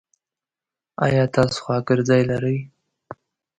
ایا 1.05 1.23
تاسو 1.35 1.57
خواګرځی 1.65 2.21
لری؟ 2.29 2.57